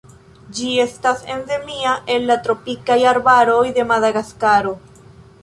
[0.59, 4.75] Ĝi estas endemia al la tropikaj arbaroj de Madagaskaro.